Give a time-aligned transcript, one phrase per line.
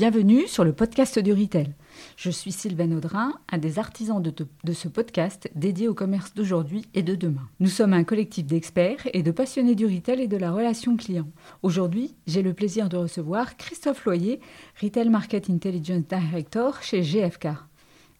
[0.00, 1.74] Bienvenue sur le podcast du Retail.
[2.16, 4.32] Je suis Sylvain Audrin, un des artisans de,
[4.64, 7.46] de, ce podcast dédié au commerce d'aujourd'hui et de demain.
[7.60, 11.28] Nous sommes un collectif d'experts et de passionnés du retail et de la relation client.
[11.62, 14.40] Aujourd'hui, j'ai le plaisir de recevoir Christophe Loyer,
[14.80, 17.48] Retail Market Intelligence Director chez GFK.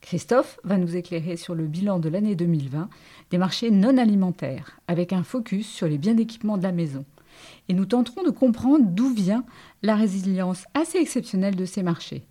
[0.02, 2.90] Christophe va nous éclairer sur le bilan de l'année 2020
[3.30, 7.06] des marchés non alimentaires, avec un focus sur les biens d'équipement de la maison
[7.70, 9.45] et nous tenterons de comprendre d'où vient
[9.83, 12.24] la résilience assez exceptionnelle de ces marchés.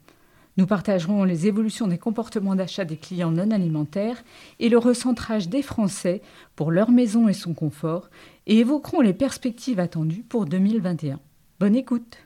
[0.58, 4.22] Nous partagerons les évolutions des comportements d'achat des clients non alimentaires
[4.60, 6.22] et le recentrage des Français
[6.58, 8.10] pour leur maison et son confort
[8.48, 11.22] et évoquerons les perspectives attendues pour 2021.
[11.62, 12.18] Bonne écoute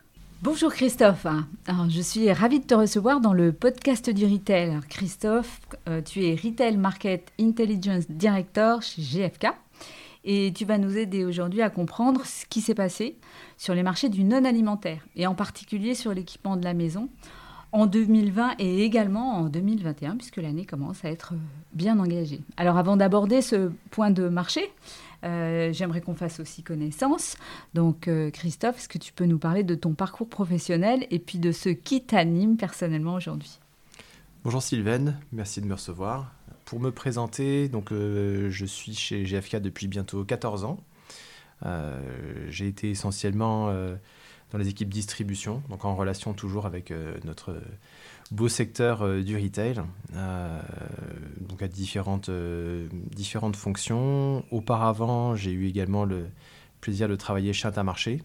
[0.42, 1.28] Bonjour Christophe,
[1.90, 4.80] je suis ravie de te recevoir dans le podcast du retail.
[4.90, 9.54] Christophe, euh, tu es Retail Market Intelligence Director chez GFK
[10.24, 13.18] et tu vas nous aider aujourd'hui à comprendre ce qui s'est passé
[13.58, 17.10] sur les marchés du non alimentaire et en particulier sur l'équipement de la maison
[17.72, 21.34] en 2020 et également en 2021 puisque l'année commence à être
[21.74, 22.42] bien engagée.
[22.56, 24.72] Alors avant d'aborder ce point de marché,
[25.24, 27.36] euh, j'aimerais qu'on fasse aussi connaissance.
[27.74, 31.40] Donc euh, Christophe, est-ce que tu peux nous parler de ton parcours professionnel et puis
[31.40, 33.60] de ce qui t'anime personnellement aujourd'hui?
[34.44, 36.32] Bonjour Sylvaine, merci de me recevoir.
[36.74, 40.80] Pour me présenter, donc, euh, je suis chez GFK depuis bientôt 14 ans.
[41.68, 42.02] Euh,
[42.50, 43.96] j'ai été essentiellement euh,
[44.50, 46.92] dans les équipes distribution, donc en relation toujours avec
[47.26, 47.62] notre
[48.32, 49.84] beau secteur du retail,
[51.42, 52.32] donc à différentes,
[53.12, 54.44] différentes fonctions.
[54.50, 56.26] Auparavant, j'ai eu également le
[56.82, 58.24] plaisir de travailler chez Intermarché,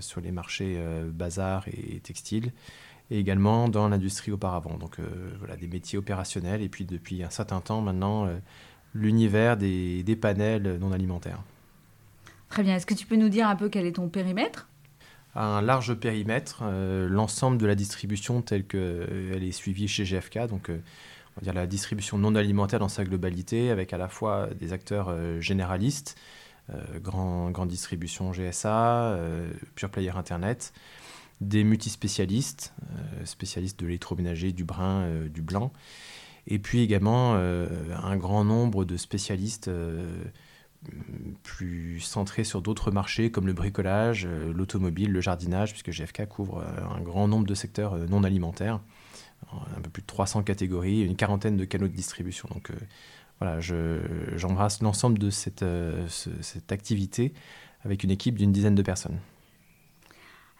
[0.00, 2.52] sur les marchés bazar et textiles
[3.12, 4.78] et également dans l'industrie auparavant.
[4.78, 5.04] Donc euh,
[5.38, 8.38] voilà, des métiers opérationnels et puis depuis un certain temps maintenant, euh,
[8.94, 11.42] l'univers des, des, panels non alimentaires.
[12.48, 12.74] Très bien.
[12.74, 14.68] Est-ce que tu peux nous dire un peu quel est ton périmètre?
[15.34, 20.70] Un large périmètre, euh, l'ensemble de la distribution telle qu'elle est suivie chez GFK, donc
[20.70, 24.74] on va dire la distribution non alimentaire dans sa globalité, avec à la fois des
[24.74, 26.18] acteurs généralistes,
[27.00, 29.18] grand, grande distribution GSA,
[29.74, 30.74] pure player Internet,
[31.40, 35.72] des multispécialistes, euh, spécialistes de l'électroménager, du brun, euh, du blanc,
[36.46, 37.68] et puis également euh,
[38.02, 39.70] un grand nombre de spécialistes
[41.44, 47.00] plus centrés sur d'autres marchés comme le bricolage, l'automobile, le jardinage, puisque GFK couvre un
[47.00, 48.80] grand nombre de secteurs non alimentaires,
[49.52, 52.48] un peu plus de 300 catégories, une quarantaine de canaux de distribution.
[52.52, 52.72] Donc
[53.38, 55.64] voilà, j'embrasse l'ensemble de cette,
[56.08, 57.32] cette activité
[57.84, 59.20] avec une équipe d'une dizaine de personnes.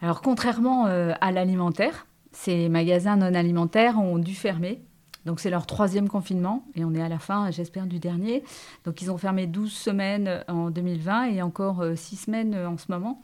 [0.03, 4.83] Alors contrairement euh, à l'alimentaire, ces magasins non alimentaires ont dû fermer.
[5.27, 8.43] Donc c'est leur troisième confinement et on est à la fin, j'espère, du dernier.
[8.85, 12.79] Donc ils ont fermé 12 semaines en 2020 et encore 6 euh, semaines euh, en
[12.79, 13.23] ce moment.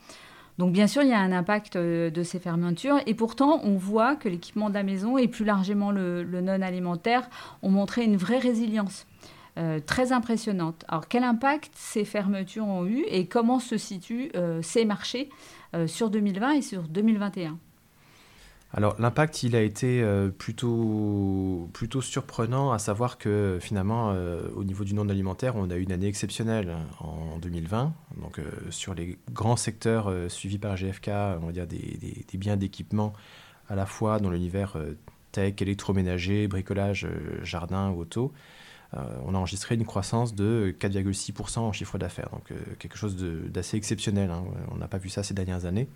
[0.58, 4.14] Donc bien sûr, il y a un impact de ces fermetures et pourtant on voit
[4.16, 7.28] que l'équipement de la maison et plus largement le, non alimentaire
[7.62, 9.06] ont montré une vraie résilience.
[9.86, 10.84] très impressionnante.
[10.88, 15.28] Alors quel impact ces fermetures ont eu et comment se situent ces marchés
[15.86, 17.58] sur 2020 et sur 2021
[18.74, 24.62] alors l'impact, il a été euh, plutôt, plutôt surprenant, à savoir que finalement, euh, au
[24.62, 27.94] niveau du non alimentaire, on a eu une année exceptionnelle en 2020.
[28.20, 28.40] Donc
[28.70, 31.08] sur les grands secteurs suivis par GFK,
[31.40, 31.98] on va dire des,
[32.30, 33.14] des, biens d'équipement
[33.70, 34.76] à la fois dans l'univers
[35.32, 37.06] tech, électroménager, bricolage,
[37.42, 38.32] jardin, auto,
[38.94, 44.30] on a enregistré une croissance de 4,6% en chiffre d'affaires, donc quelque chose d'assez exceptionnel.
[44.30, 44.44] Hein.
[44.70, 45.88] On n'a pas vu ça ces dernières années.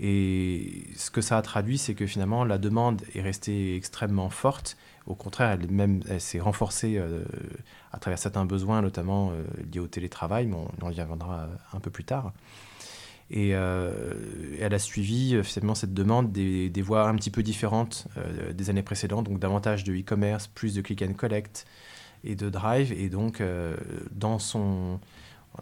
[0.00, 4.76] Et ce que ça a traduit, c'est que finalement, la demande est restée extrêmement forte.
[5.06, 7.00] Au contraire, elle, s'est renforcée
[7.92, 9.32] à travers certains besoins, notamment
[9.72, 12.32] liés au télétravail, mais on, y reviendra un peu plus tard.
[13.30, 18.08] Et elle a suivi finalement cette demande des, des voies un petit peu différentes
[18.52, 21.66] des années précédentes, donc davantage de e-commerce, plus de click and collect,
[22.24, 22.92] et de drive.
[22.92, 23.76] Et donc, euh,
[24.12, 24.98] dans, son,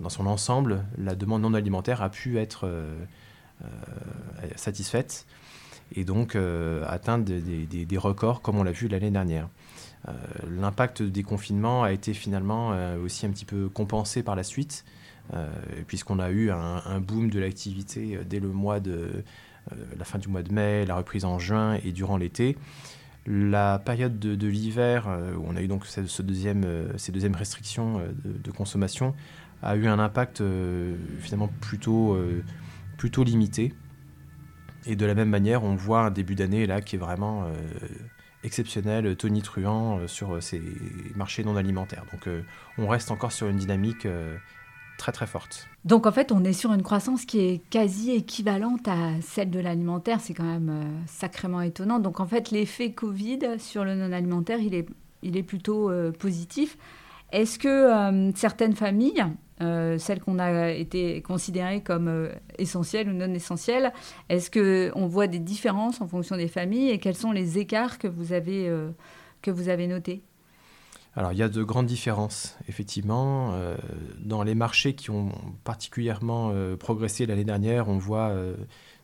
[0.00, 2.94] dans son ensemble, la demande non alimentaire a pu être euh,
[3.64, 3.66] euh,
[4.56, 5.26] satisfaite
[5.94, 6.38] et donc
[6.88, 9.50] atteindre des, des, records comme on l'a vu l'année dernière.
[10.48, 12.70] L'impact des confinements a été finalement
[13.04, 14.86] aussi un petit peu compensé par la suite,
[15.86, 19.22] puisqu'on a eu un, un boom de l'activité dès le mois de
[19.98, 22.56] la fin du mois de mai, la reprise en juin et durant l'été.
[23.26, 28.08] La période de, l'hiver, euh, où on a eu donc euh, ces deuxièmes restrictions euh,
[28.24, 29.14] de, consommation,
[29.62, 30.42] a eu un impact
[31.20, 32.18] finalement plutôt,
[32.98, 33.72] plutôt limité.
[34.86, 37.46] Et de la même manière, on voit un début d'année là qui est vraiment
[38.42, 40.60] exceptionnel, tonitruant sur ces
[41.14, 42.04] marchés non alimentaires.
[42.10, 42.28] Donc
[42.76, 44.04] on reste encore sur une dynamique
[44.98, 45.68] très très forte.
[45.84, 49.58] Donc en fait, on est sur une croissance qui est quasi équivalente à celle de
[49.58, 50.20] l'alimentaire.
[50.20, 51.98] C'est quand même euh, sacrément étonnant.
[51.98, 54.86] Donc en fait, l'effet Covid sur le non-alimentaire, il est,
[55.22, 56.78] il est plutôt euh, positif.
[57.32, 59.24] Est-ce que euh, certaines familles,
[59.98, 62.28] celles qu'on a été considérées comme
[62.58, 63.92] essentielles ou non essentielles,
[64.28, 68.08] est-ce qu'on voit des différences en fonction des familles et quels sont les écarts que
[68.08, 68.68] vous avez,
[69.40, 70.24] que vous avez notés?
[71.14, 73.52] Alors il y a de grandes différences, effectivement.
[73.54, 73.76] Euh,
[74.18, 75.30] dans les marchés qui ont
[75.62, 78.56] particulièrement euh, progressé l'année dernière, on voit euh,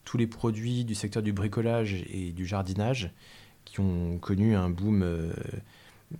[0.04, 3.12] tous les produits du secteur du bricolage et du jardinage
[3.66, 5.04] qui ont connu un boom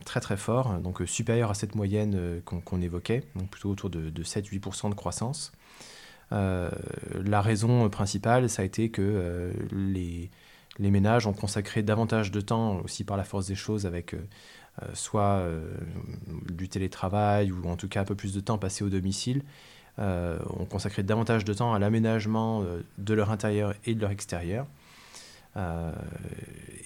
[0.05, 4.91] très très fort, donc supérieur à cette moyenne qu'on évoquait, donc plutôt autour de, 7-8%
[4.91, 5.53] de croissance.
[6.31, 10.31] la raison principale, ça a été que les,
[10.79, 14.15] les ménages ont consacré davantage de temps, aussi par la force des choses, avec
[14.95, 15.61] soit euh,
[16.51, 19.43] du télétravail ou en tout cas un peu plus de temps passé au domicile,
[19.99, 22.65] euh, ont consacré davantage de temps à l'aménagement
[22.99, 24.67] de leur intérieur et de leur extérieur.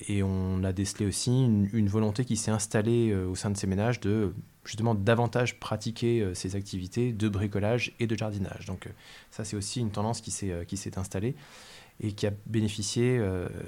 [0.08, 4.00] et on a décelé aussi une, volonté qui s'est installée au sein de ces ménages
[4.00, 4.32] de
[4.64, 8.64] justement davantage pratiquer ces activités de bricolage et de jardinage.
[8.64, 8.88] Donc
[9.30, 11.34] ça c'est aussi une tendance qui s'est installée
[12.00, 13.20] et qui a bénéficié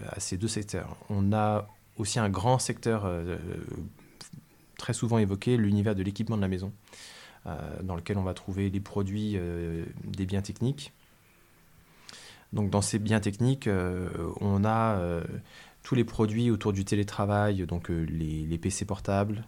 [0.09, 0.97] à ces deux secteurs.
[1.11, 1.69] On a
[1.99, 3.07] aussi un grand secteur
[4.77, 6.73] très souvent évoqué l'univers de l'équipement de la maison,
[7.47, 10.93] euh, dans lequel on va trouver les produits euh, des biens techniques.
[12.53, 14.09] Donc dans ces biens techniques, euh,
[14.41, 15.01] on a
[15.83, 19.45] tous les produits autour du télétravail, donc les, PC portables,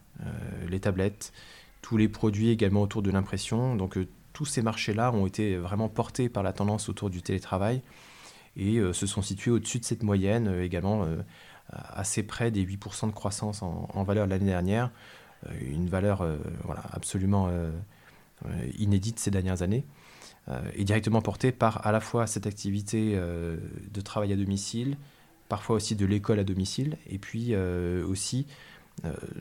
[0.68, 1.32] les tablettes,
[1.82, 3.76] tous les produits également autour de l'impression.
[3.76, 3.96] Donc
[4.32, 7.80] tous ces marchés-là ont été vraiment portés par la tendance autour du télétravail
[8.56, 11.06] et se sont situés au-dessus de cette moyenne également
[11.70, 14.90] assez près des 8% de croissance en, valeur l'année dernière.
[15.46, 17.70] Euh, une valeur euh, voilà, absolument euh,
[18.78, 19.84] inédite ces dernières années
[20.74, 24.96] et directement portée par à la fois cette activité de travail à domicile,
[25.48, 28.46] parfois aussi de l'école à domicile, et puis aussi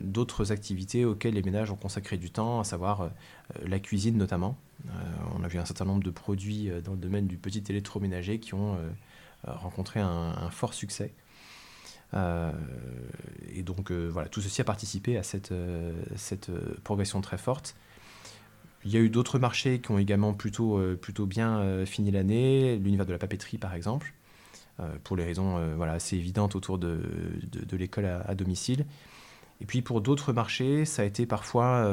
[0.01, 3.11] d'autres activités auxquelles les ménages ont consacré du temps, à savoir
[3.63, 4.57] la cuisine notamment.
[5.37, 8.55] on a vu un certain nombre de produits dans le domaine du petit électroménager qui
[8.55, 8.75] ont
[9.43, 11.13] rencontré un, fort succès.
[12.13, 12.51] Euh,
[13.53, 15.93] et donc euh, voilà, tout ceci a participé à cette, euh,
[16.83, 17.75] progression très forte.
[18.85, 23.07] Il y a eu d'autres marchés qui ont également plutôt, plutôt bien fini l'année, l'univers
[23.07, 24.13] de la papeterie par exemple,
[25.03, 27.01] pour les raisons voilà, assez évidentes autour de,
[27.51, 28.85] de, l'école à, domicile.
[29.59, 31.89] Et puis pour d'autres marchés, ça a été parfois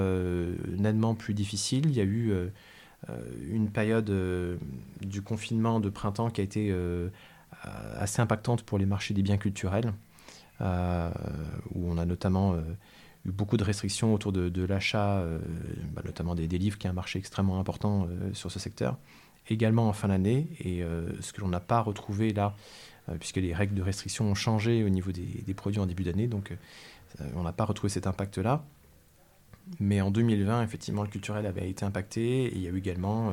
[0.66, 1.86] nettement plus difficile.
[1.86, 2.34] Il y a eu
[3.48, 4.12] une période
[5.00, 6.74] du confinement de printemps qui a été
[7.96, 9.92] assez impactante pour les marchés des biens culturels,
[10.60, 11.10] euh,
[11.74, 12.62] où on a notamment euh,
[13.24, 15.24] eu beaucoup de restrictions autour de, l'achat,
[15.94, 18.98] bah, notamment des, livres, qui est un marché extrêmement important sur ce secteur.
[19.48, 20.82] Également en fin d'année, et
[21.20, 22.54] ce que l'on n'a pas retrouvé là,
[23.20, 26.26] puisque les règles de restriction ont changé au niveau des, des produits en début d'année,
[26.26, 26.52] donc
[27.36, 28.64] on n'a pas retrouvé cet impact-là.
[29.80, 33.30] Mais en 2020, effectivement, le culturel avait été impacté, et il y a eu également
[33.30, 33.32] euh,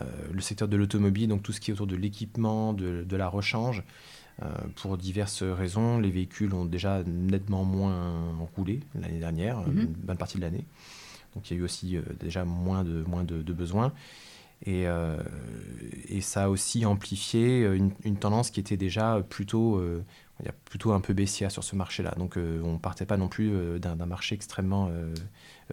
[0.00, 3.82] le secteur de l'automobile, donc tout ce qui est autour de l'équipement, de, la rechange.
[4.42, 9.80] Euh, pour diverses raisons, les véhicules ont déjà nettement moins roulé l'année dernière, mhm.
[9.80, 10.64] une bonne partie de l'année.
[11.34, 13.92] Donc il y a eu aussi euh, déjà moins de, moins de, besoins.
[14.64, 14.84] Et,
[16.08, 19.82] et, ça a aussi amplifié une, tendance qui était déjà plutôt,
[20.66, 22.14] plutôt un peu baissière sur ce marché-là.
[22.16, 24.88] Donc on ne partait pas non plus d'un marché extrêmement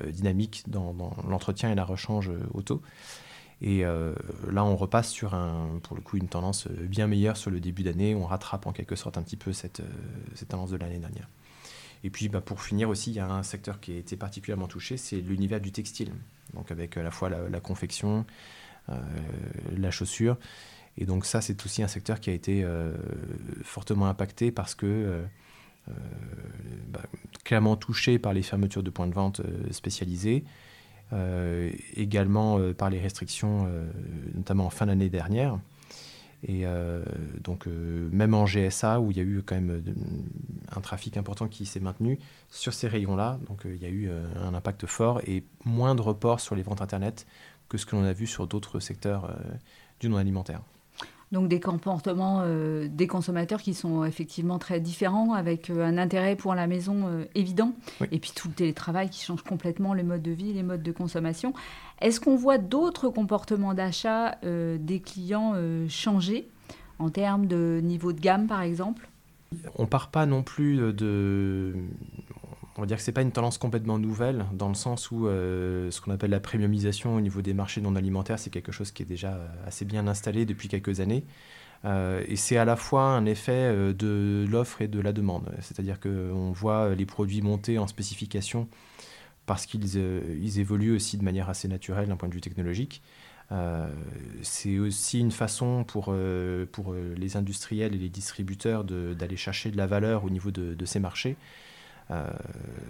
[0.03, 2.81] dynamique dans, dans l'entretien et la rechange auto.
[3.61, 4.13] Et euh,
[4.49, 7.59] là, on repasse sur, un, pour le coup, une tendance euh, bien meilleure sur le
[7.59, 8.15] début d'année.
[8.15, 9.89] On rattrape en quelque sorte un petit peu cette, euh,
[10.33, 11.27] cette tendance de l'année dernière.
[12.05, 14.67] Et puis, bah, pour finir aussi, il y a un secteur qui a été particulièrement
[14.67, 16.13] touché, c'est l'univers du textile.
[16.53, 18.25] Donc, avec à la fois la, confection,
[19.77, 20.37] la chaussure.
[20.97, 22.65] Et donc, ça, c'est aussi un secteur qui a été
[23.63, 25.21] fortement impacté parce que.
[26.87, 27.01] Bah,
[27.43, 30.43] clairement touché par les fermetures de points de vente spécialisés,
[31.95, 33.89] également euh, par les restrictions, euh,
[34.35, 35.59] notamment en fin d'année dernière.
[36.47, 36.63] Et
[37.43, 39.83] donc, même en GSA, où il y a eu quand même
[40.73, 42.17] un trafic important qui s'est maintenu,
[42.49, 46.39] sur ces rayons-là, donc il y a eu un impact fort et moins de reports
[46.39, 47.27] sur les ventes Internet
[47.67, 49.35] que ce que l'on a vu sur d'autres secteurs
[49.99, 50.61] du non-alimentaire.
[51.31, 56.35] Donc des comportements euh, des consommateurs qui sont effectivement très différents, avec euh, un intérêt
[56.35, 57.73] pour la maison euh, évident,
[58.11, 60.91] et puis tout le télétravail qui change complètement les modes de vie, les modes de
[60.91, 61.53] consommation.
[62.01, 65.53] Est-ce qu'on voit d'autres comportements d'achat des clients
[65.89, 66.47] changer
[66.97, 69.09] en termes de niveau de gamme, par exemple?
[69.75, 71.73] On part pas non plus de...
[72.79, 76.01] on va dire que c'est pas une tendance complètement nouvelle, dans le sens où ce
[76.01, 79.05] qu'on appelle la premiumisation au niveau des marchés non alimentaires, c'est quelque chose qui est
[79.05, 81.25] déjà assez bien installé depuis quelques années.
[81.85, 85.51] et c'est à la fois un effet de l'offre et de la demande.
[85.61, 88.67] C'est-à-dire qu'on voit les produits monter en spécification
[89.45, 93.01] parce qu'ils ils évoluent aussi de manière assez naturelle d'un point de vue technologique.
[93.51, 93.87] Euh,
[94.43, 99.77] c'est aussi une façon pour, euh, euh, les industriels et les distributeurs d'aller chercher de
[99.77, 101.35] la valeur au niveau de, ces marchés.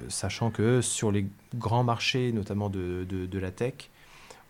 [0.08, 3.90] Sachant que sur les grands marchés, notamment de, la tech,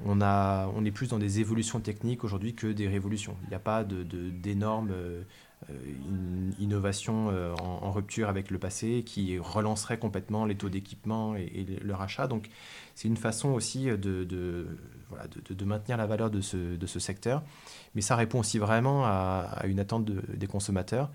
[0.06, 3.36] on, a, on est plus dans des évolutions techniques aujourd'hui que des révolutions.
[3.44, 4.94] Il n'y a pas d'énormes
[6.60, 12.02] innovations en, rupture avec le passé qui relancerait complètement les taux d'équipement et, et, leur
[12.02, 12.28] achat.
[12.28, 12.50] Donc
[13.00, 14.68] c'est une façon aussi de,
[15.64, 17.44] maintenir la valeur de ce, secteur.
[17.96, 21.10] Mais ça répond aussi vraiment à, une attente des consommateurs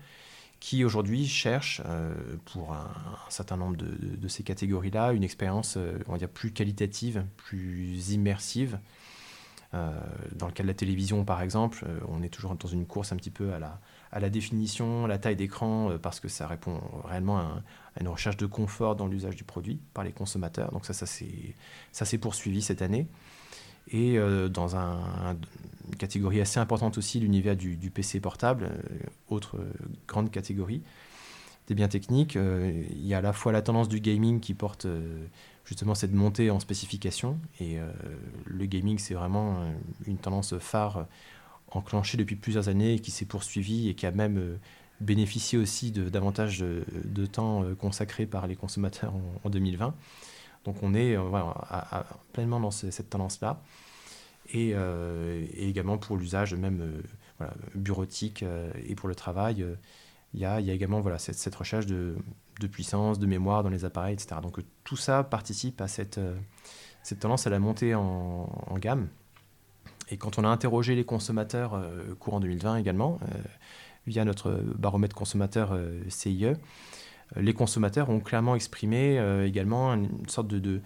[0.59, 2.13] qui aujourd'hui cherchent, euh,
[2.45, 2.91] pour un,
[3.29, 8.79] certain nombre de, ces catégories-là, une expérience euh, on va dire, plus qualitative, plus immersive.
[9.73, 9.91] Euh,
[10.33, 13.17] dans le cas de la télévision, par exemple, on est toujours dans une course un
[13.17, 13.79] petit peu à la,
[14.11, 17.61] à définition, la taille d'écran, parce que ça répond réellement à,
[17.99, 20.71] une recherche de confort dans l'usage du produit par les consommateurs.
[20.71, 21.05] Donc ça, ça
[22.05, 23.07] s'est poursuivi cette année.
[23.91, 25.35] Et euh, dans un,
[25.87, 29.71] une catégorie assez importante aussi, l'univers du, PC portable, euh, autre euh,
[30.07, 30.81] grande catégorie
[31.67, 32.35] des biens techniques.
[32.35, 34.85] il y a à la fois la tendance du gaming qui porte
[35.65, 37.39] justement cette montée en spécification.
[37.59, 37.79] Et
[38.45, 39.73] le gaming, c'est vraiment
[40.05, 41.07] une tendance phare
[41.71, 44.59] enclenchée depuis plusieurs années qui s'est poursuivie et qui a même
[45.01, 49.95] bénéficié aussi de davantage de, temps consacré par les consommateurs en 2020.
[50.65, 51.21] Donc on est euh,
[52.33, 53.61] pleinement dans cette tendance-là.
[54.55, 57.01] Euh, et, également pour l'usage même
[57.41, 58.43] euh, bureautique
[58.83, 59.65] et pour le travail,
[60.33, 62.17] il y, a, également voilà, cette, recherche de,
[62.71, 64.41] puissance, de mémoire dans les appareils, etc.
[64.41, 66.19] Donc tout ça participe à cette,
[67.19, 69.07] tendance à la montée en, gamme.
[70.09, 71.81] Et quand on a interrogé les consommateurs
[72.19, 73.19] courant 2020 également,
[74.07, 75.77] via notre baromètre consommateur
[76.09, 76.53] CIE,
[77.35, 80.81] les consommateurs ont clairement exprimé euh, également une sorte de,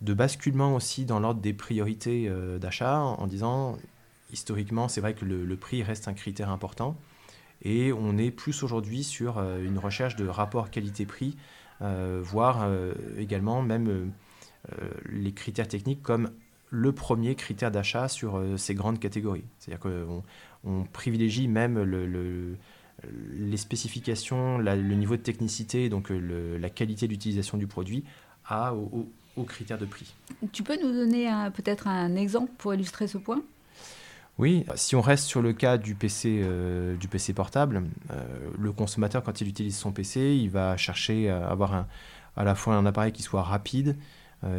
[0.00, 3.78] basculement aussi dans l'ordre des priorités euh, d'achat en disant
[4.32, 6.96] historiquement c'est vrai que le, prix reste un critère important
[7.62, 11.36] et on est plus aujourd'hui sur euh, une recherche de rapport qualité-prix,
[11.80, 12.66] voire
[13.18, 14.12] également même
[15.10, 16.30] les critères techniques comme
[16.70, 19.44] le premier critère d'achat sur ces grandes catégories.
[19.58, 20.22] C'est-à-dire qu'on
[20.64, 22.56] on privilégie même le
[23.36, 28.04] les spécifications, le niveau de technicité, donc euh, la qualité d'utilisation du produit,
[28.46, 30.14] à, aux critères de prix.
[30.52, 33.42] Tu peux nous donner peut-être un exemple pour illustrer ce point?
[34.38, 38.22] Oui, si on reste sur le cas du PC, euh, du PC portable, euh,
[38.58, 41.86] le consommateur, quand il utilise son PC, il va chercher à avoir
[42.36, 43.96] à la fois un appareil qui soit rapide,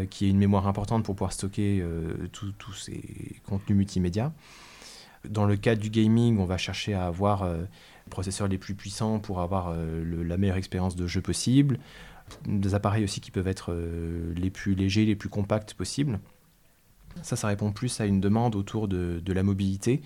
[0.10, 1.86] qui ait une mémoire importante pour pouvoir stocker
[2.32, 4.34] tous ses contenus multimédia.
[5.30, 7.48] Dans le cas du gaming, on va chercher à avoir
[8.10, 11.80] processeurs les plus puissants pour avoir euh, la meilleure expérience de jeu possible,
[12.46, 16.20] des appareils aussi qui peuvent être euh, les plus légers, les plus compacts possibles.
[17.22, 20.02] Ça, ça répond plus à une demande autour de, la mobilité.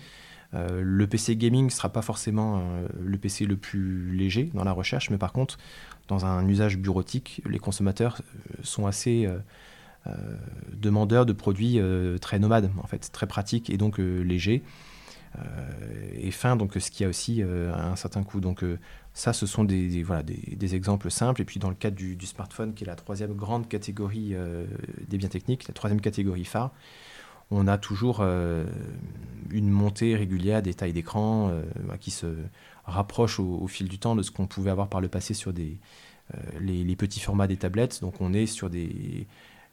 [0.54, 2.62] Euh, le PC gaming ne sera pas forcément
[3.00, 5.58] le PC le plus léger dans la recherche, mais par contre,
[6.08, 8.20] dans un usage bureautique, les consommateurs
[8.62, 9.28] sont assez
[10.72, 11.80] demandeurs de produits
[12.20, 14.62] très nomades, en fait, très pratiques et donc légers.
[15.38, 18.40] Euh, et fin, donc ce qui a aussi euh, un certain coût.
[18.40, 18.78] Donc euh,
[19.14, 21.42] ça, ce sont des, voilà, des, exemples simples.
[21.42, 24.34] Et puis dans le cadre du, smartphone, qui est la troisième grande catégorie
[25.08, 26.72] des biens techniques, la troisième catégorie phare,
[27.50, 31.52] on a toujours une montée régulière des tailles d'écran
[31.98, 32.36] qui se
[32.84, 35.76] rapproche au, fil du temps de ce qu'on pouvait avoir par le passé sur des,
[36.60, 38.00] les, petits formats des tablettes.
[38.00, 39.26] Donc on est sur des,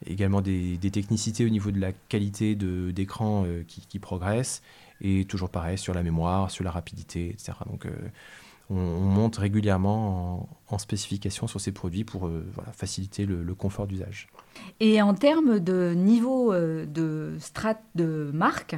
[0.07, 4.63] également des, technicités au niveau de la qualité d'écran qui, qui progressent
[5.01, 7.53] et toujours pareil sur la mémoire, sur la rapidité, etc.
[7.69, 7.91] Donc euh,
[8.69, 14.27] on, monte régulièrement en, spécification sur ces produits pour euh, faciliter le, confort d'usage.
[14.79, 18.75] Et en termes de niveau euh, de strat de marque,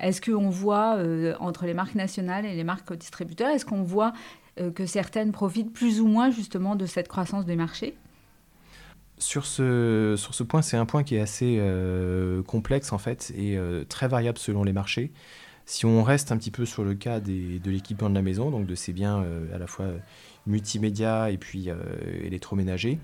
[0.00, 0.98] est-ce qu'on voit
[1.40, 4.12] entre les marques nationales et les marques distributeurs, est-ce qu'on voit
[4.74, 7.96] que certaines profitent plus ou moins justement de cette croissance des marchés?
[9.18, 11.60] Sur ce, sur ce point, c'est un point qui est assez
[12.46, 13.58] complexe en fait et
[13.88, 15.12] très variable selon les marchés.
[15.66, 18.66] Si on reste un petit peu sur le cas de l'équipement de la maison, donc
[18.66, 19.86] de ces biens euh, à la fois
[20.46, 21.76] multimédia et puis euh,
[22.22, 22.98] électroménagers,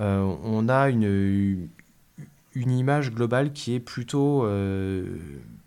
[0.00, 1.68] euh, on a une,
[2.54, 4.46] une image globale qui est plutôt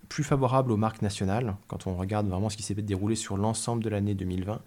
[0.08, 3.82] plus favorable aux marques nationales, quand on regarde vraiment ce qui s'est déroulé sur l'ensemble
[3.82, 4.60] de l'année 2020.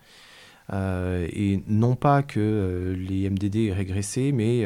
[0.73, 4.65] et non pas que les MDD aient régressé, mais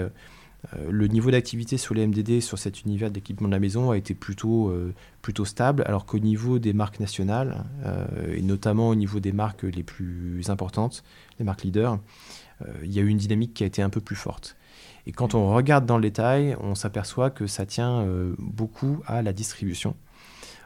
[0.90, 4.14] le niveau d'activité sur les MDD, sur cet univers d'équipement de la maison, a été
[4.14, 4.74] plutôt,
[5.22, 7.64] plutôt stable, alors qu'au niveau des marques nationales,
[8.34, 11.04] et notamment au niveau des marques les plus importantes,
[11.40, 12.00] les marques leaders,
[12.84, 14.58] il y a eu une dynamique qui a été un peu plus forte.
[15.08, 19.22] Et quand on regarde dans le détail, on s'aperçoit que ça tient euh, beaucoup à
[19.22, 19.96] la distribution,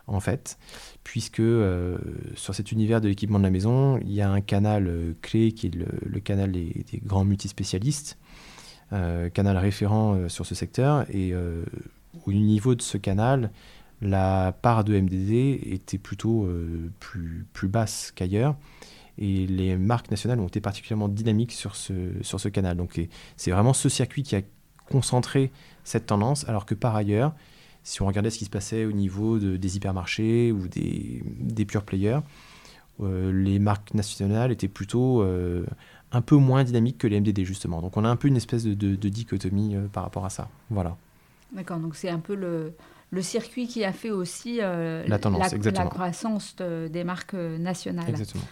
[0.07, 0.57] en fait,
[1.03, 1.99] puisque euh,
[2.33, 5.51] sur cet univers de l'équipement de la maison, il y a un canal euh, clé
[5.51, 8.17] qui est le, canal des, grands multispécialistes,
[9.33, 13.51] canal référent sur ce secteur, et au niveau de ce canal,
[14.01, 16.49] la part de MDD était plutôt
[16.99, 18.55] plus, plus basse qu'ailleurs.
[19.17, 22.77] Et les marques nationales ont été particulièrement dynamiques sur ce, sur ce canal.
[22.77, 22.99] Donc
[23.37, 24.41] c'est vraiment ce circuit qui a
[24.89, 25.51] concentré
[25.83, 27.33] cette tendance, alors que par ailleurs,
[27.83, 31.83] si on regardait ce qui se passait au niveau des hypermarchés ou des, des pure
[31.83, 32.19] players,
[33.01, 35.65] euh, les marques nationales étaient plutôt euh,
[36.11, 37.81] un peu moins dynamiques que les MDD justement.
[37.81, 40.49] Donc on a un peu une espèce de, de, dichotomie euh, par rapport à ça.
[40.69, 40.97] Voilà.
[41.53, 42.73] D'accord, donc c'est un peu le,
[43.11, 48.09] le circuit qui a fait aussi la, tendance, la, la, croissance des marques nationales.
[48.09, 48.43] Exactement.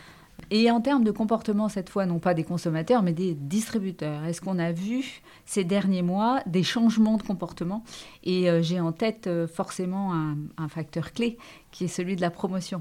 [0.52, 4.42] Et en termes de comportement, cette fois, non pas des consommateurs, mais des distributeurs, est-ce
[4.42, 7.84] qu'on a vu ces derniers mois des changements de comportement?
[8.24, 11.38] Et euh, j'ai en tête euh, forcément un, facteur clé,
[11.72, 12.80] qui est celui de la promotion.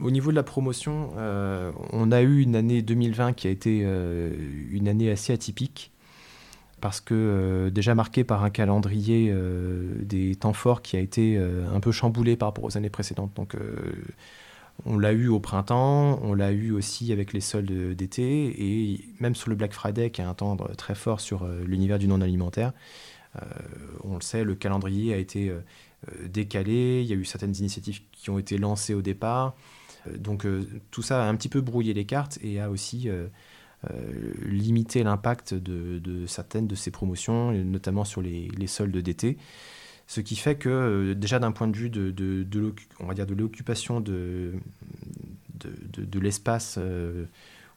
[0.00, 3.80] Au niveau de la promotion, euh, on a eu une année 2020 qui a été
[3.80, 5.92] une année assez atypique
[6.80, 9.32] parce que déjà marquée par un calendrier
[10.00, 13.32] des temps forts qui a été un peu chamboulé par rapport aux années précédentes.
[13.36, 13.54] Donc
[14.84, 19.34] on l'a eu au printemps, on l'a eu aussi avec les soldes d'été, et même
[19.34, 22.72] sur le Black Friday, qui est un temps très fort sur euh, l'univers du non-alimentaire.
[23.36, 23.44] Euh,
[24.04, 25.60] on le sait, le calendrier a été euh,
[26.26, 29.54] décalé, il y a eu certaines initiatives qui ont été lancées au départ.
[30.18, 30.46] Donc
[30.90, 33.08] tout ça a un petit peu brouillé les cartes et a aussi
[34.44, 39.38] limité l'impact de, certaines de ces promotions, notamment sur les soldes d'été.
[40.06, 43.34] Ce qui fait que, euh, déjà d'un point de vue de, de, va dire de
[43.34, 44.52] l'occupation de,
[45.54, 47.24] de, l'espace euh,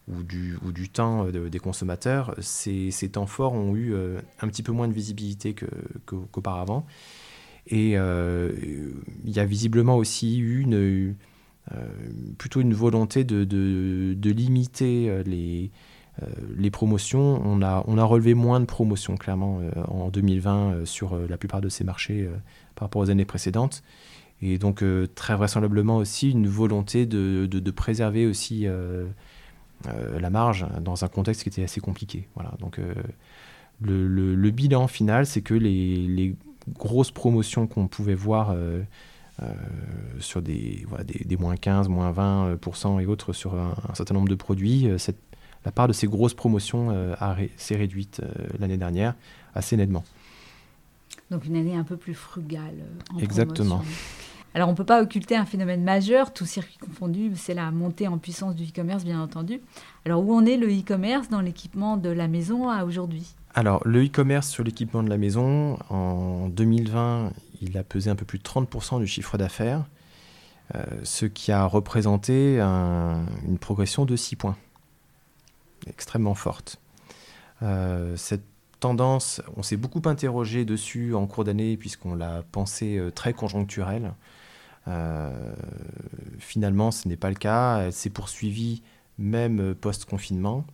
[0.10, 3.96] ou, du, ou du temps euh, des consommateurs, ces, ces, temps forts ont eu
[4.42, 5.56] un petit peu moins de visibilité
[6.06, 6.86] qu'auparavant.
[7.68, 8.94] Et il
[9.26, 11.16] y a visiblement aussi eu une,
[12.38, 15.72] plutôt une volonté de, limiter les,
[16.24, 16.26] euh,
[16.58, 20.86] les promotions, on a, on a relevé moins de promotions clairement euh, en 2020 euh,
[20.86, 22.30] sur la plupart de ces marchés
[22.76, 23.84] par rapport aux années précédentes.
[24.42, 24.84] Et donc
[25.16, 28.68] très vraisemblablement aussi une volonté de, de, préserver aussi
[29.86, 32.28] la marge dans un contexte qui était assez compliqué.
[32.36, 32.52] Voilà.
[32.60, 32.78] Donc
[33.82, 36.36] le, le, bilan final, c'est que les, les,
[36.78, 38.54] grosses promotions qu'on pouvait voir
[40.20, 44.14] sur des, voilà, des, des, moins 15, moins 20% et autres sur un, un certain
[44.14, 45.18] nombre de produits, cette
[45.66, 47.16] la part de ces grosses promotions euh,
[47.58, 49.16] s'est réduite euh, l'année dernière
[49.56, 50.04] assez nettement.
[51.32, 52.76] Donc une année un peu plus frugale.
[52.80, 53.84] Euh, en Exactement.
[54.54, 58.08] Alors on ne peut pas occulter un phénomène majeur, tout circuit confondu, c'est la montée
[58.08, 59.60] en puissance du e-commerce bien entendu.
[60.06, 63.36] Alors où en est le e-commerce dans l'équipement de la maison à aujourd'hui?
[63.54, 67.32] Alors le e-commerce sur l'équipement de la maison, en 2020,
[67.66, 69.86] il a pesé un peu plus de 30% du chiffre d'affaires,
[71.04, 74.58] ce qui a représenté une progression de 6 points
[75.88, 76.80] extrêmement forte.
[77.64, 78.44] Euh, cette
[78.80, 84.14] tendance, on s'est beaucoup interrogé dessus en cours d'année puisqu'on l'a pensé euh, très conjoncturelle.
[84.88, 85.54] Euh,
[86.38, 87.80] finalement, ce n'est pas le cas.
[87.80, 88.84] Elle s'est poursuivie
[89.18, 90.66] même post-confinement,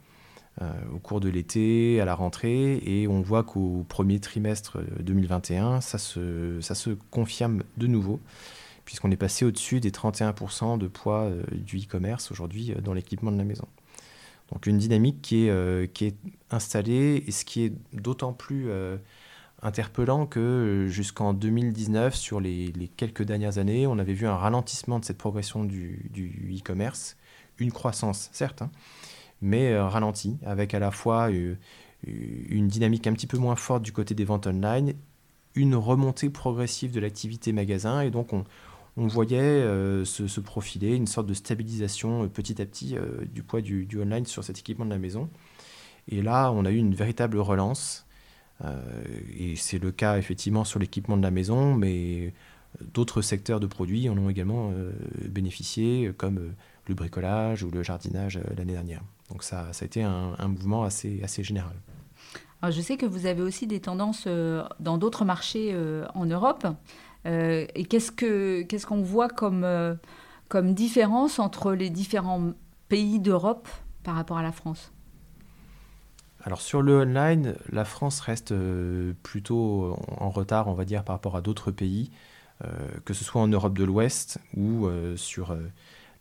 [0.60, 5.98] au cours de l'été, à la rentrée, et on voit qu'au premier trimestre 2021, ça
[5.98, 8.20] se, ça se confirme de nouveau,
[8.86, 13.44] puisqu'on est passé au-dessus des 31% de poids du e-commerce aujourd'hui dans l'équipement de la
[13.44, 13.68] maison.
[14.52, 15.88] Donc une dynamique qui est, euh,
[16.50, 18.98] installée et ce qui est d'autant plus euh,
[19.62, 25.00] interpellant que euh, jusqu'en 2019, sur les, quelques dernières années, on avait vu un ralentissement
[25.00, 26.10] de cette progression du,
[26.60, 27.16] e-commerce,
[27.60, 28.72] une croissance certes, hein,
[29.42, 34.16] mais ralentie, avec à la fois une dynamique un petit peu moins forte du côté
[34.16, 34.94] des ventes online,
[35.56, 38.46] une remontée progressive de l'activité magasin, et donc on,
[38.96, 43.62] voyait euh, se, profiler une sorte de stabilisation euh, petit à petit euh, du poids
[43.62, 45.30] du, online sur cet équipement de la maison.
[46.10, 48.06] Et là, on a eu une véritable relance.
[49.38, 52.34] et c'est le cas effectivement sur l'équipement de la maison, mais
[52.94, 54.74] d'autres secteurs de produits en ont également
[55.28, 56.54] bénéficié, comme
[56.88, 59.04] le bricolage ou le jardinage l'année dernière.
[59.32, 61.74] Donc ça, ça a été un, mouvement assez, assez général.
[62.70, 65.76] je sais que vous avez aussi des tendances dans d'autres marchés
[66.14, 66.68] en Europe.
[67.26, 69.96] Euh, et qu'est-ce qu'on qu'est-ce qu'on voit comme, euh,
[70.50, 72.54] comme différence entre les différents
[72.90, 73.68] pays d'Europe
[74.04, 74.92] par rapport à la France?
[76.44, 78.54] Alors sur le online, la France reste
[79.22, 82.10] plutôt en retard, on va dire, par rapport à d'autres pays,
[83.06, 85.56] que ce soit en Europe de l'Ouest ou sur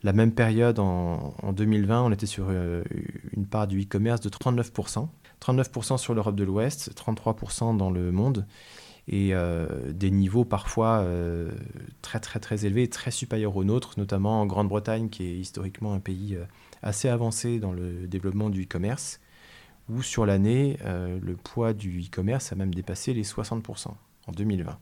[0.02, 2.82] la même période en, 2020, on était sur euh,
[3.36, 5.08] une part du e-commerce de 39%.
[5.40, 8.46] 39% sur l'Europe de l'Ouest, 33% dans le monde,
[9.08, 11.50] et euh, des niveaux parfois euh,
[12.02, 16.00] très très très élevés, très supérieurs aux nôtres, notamment en Grande-Bretagne, qui est historiquement un
[16.00, 16.38] pays
[16.82, 19.20] assez avancé dans le développement du e-commerce,
[19.90, 23.88] où sur l'année, le poids du e-commerce a même dépassé les 60%
[24.26, 24.78] en 2020.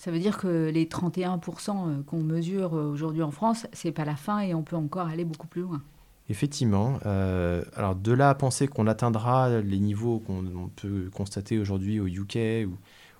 [0.00, 4.06] Ça veut dire que les 31% euh, qu'on mesure euh, aujourd'hui en France, c'est pas
[4.06, 5.82] la fin et on peut encore aller beaucoup plus loin.
[6.30, 6.98] Effectivement.
[7.04, 12.06] Euh, alors de là à penser qu'on atteindra les niveaux qu'on peut constater aujourd'hui au
[12.06, 12.78] UK ou,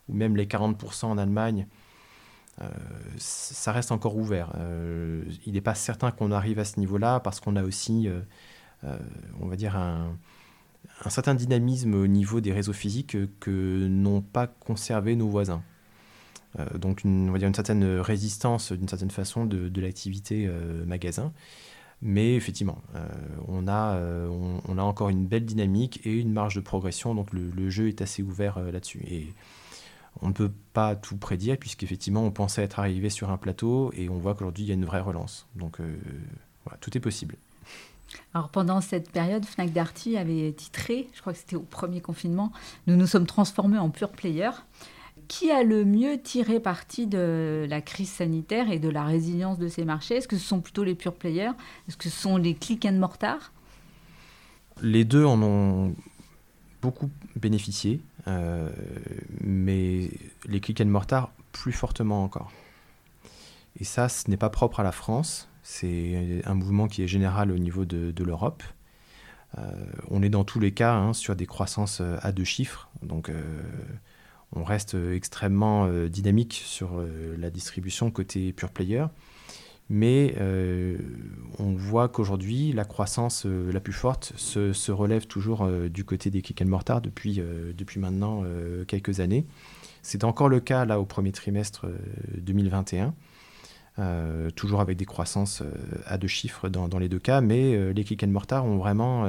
[0.08, 1.66] même les 40% en Allemagne,
[3.16, 4.52] ça reste encore ouvert.
[5.46, 8.08] il n'est pas certain qu'on arrive à ce niveau-là parce qu'on a aussi,
[9.40, 10.12] on va dire, un,
[11.04, 15.62] un, certain dynamisme au niveau des réseaux physiques que n'ont pas conservé nos voisins.
[16.58, 20.84] Euh, donc une, on va dire une certaine résistance d'une certaine façon de, l'activité euh,
[20.84, 21.32] magasin.
[22.02, 23.06] Mais effectivement, euh,
[23.46, 24.00] on, a,
[24.66, 28.00] on, a encore une belle dynamique et une marge de progression, donc le, jeu est
[28.00, 29.02] assez ouvert là-dessus.
[29.06, 29.34] Et
[30.22, 34.08] on ne peut pas tout prédire, puisqu'effectivement, on pensait être arrivé sur un plateau et
[34.08, 35.46] on voit qu'aujourd'hui, il y a une vraie relance.
[35.56, 35.78] Donc
[36.64, 37.36] voilà, tout est possible.
[38.32, 42.50] Alors pendant cette période, Fnac Darty avait titré, je crois que c'était au premier confinement,
[42.86, 44.50] nous nous sommes transformés en pure player
[45.30, 49.68] qui a le mieux tiré parti de la crise sanitaire et de la résilience de
[49.68, 50.16] ces marchés?
[50.16, 51.52] Est-ce que ce sont plutôt les pure players?
[51.86, 53.52] Est-ce que ce sont les click and mortar?
[54.82, 55.94] Les deux en ont
[56.82, 58.70] beaucoup bénéficié, euh,
[59.40, 60.10] mais
[60.46, 62.50] les click and mortar plus fortement encore.
[63.78, 67.52] Et ça, ce n'est pas propre à la France, c'est un mouvement qui est général
[67.52, 68.64] au niveau de, l'Europe.
[69.58, 69.62] Euh,
[70.10, 73.40] on est dans tous les cas hein, sur des croissances à deux chiffres, donc euh,
[74.52, 79.06] on reste euh, extrêmement euh, dynamique sur euh, la distribution côté pure player.
[79.92, 80.36] Mais
[81.58, 86.62] on voit qu'aujourd'hui, la croissance la plus forte se, relève toujours du côté des click
[86.62, 87.42] and mortar depuis,
[87.96, 88.44] maintenant
[88.86, 89.46] quelques années.
[90.02, 91.88] C'est encore le cas là au premier trimestre
[92.38, 93.12] 2021.
[94.54, 95.64] toujours avec des croissances
[96.06, 99.28] à deux chiffres dans, les deux cas, mais les click and mortar ont vraiment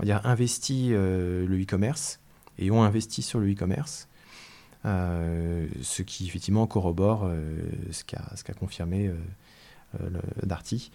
[0.00, 2.18] investi le e-commerce
[2.58, 4.08] et ont investi sur le e-commerce.
[4.86, 10.08] Euh, ce qui effectivement corrobore euh, ce qu'a confirmé euh,
[10.44, 10.92] Darty.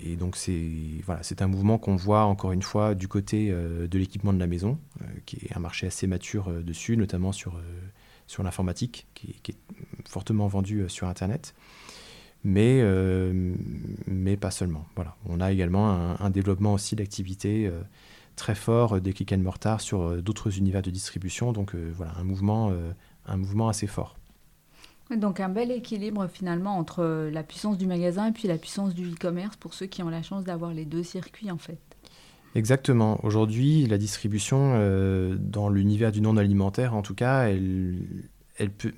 [0.00, 0.68] et donc c'est
[1.04, 4.78] voilà, un mouvement qu'on voit encore une fois du côté de l'équipement de la maison,
[5.26, 7.60] qui est un marché assez mature dessus, notamment sur,
[8.26, 9.56] sur l'informatique, qui, est
[10.08, 11.54] fortement vendu sur Internet
[12.44, 12.82] mais,
[14.06, 14.86] mais pas seulement.
[14.96, 15.16] Voilà.
[15.26, 17.70] On a également un, un développement aussi d'activités
[18.36, 21.52] très fort euh, des click and mortar sur euh, d'autres univers de distribution.
[21.52, 22.72] Donc euh, voilà, un mouvement,
[23.26, 24.16] un mouvement assez fort.
[25.14, 29.10] Donc un bel équilibre finalement entre la puissance du magasin et puis la puissance du
[29.10, 31.78] e-commerce pour ceux qui ont la chance d'avoir les deux circuits en fait.
[32.54, 33.18] Exactement.
[33.24, 34.74] Aujourd'hui, la distribution
[35.38, 37.96] dans l'univers du non alimentaire, en tout cas, elle,
[38.58, 38.92] elle peut,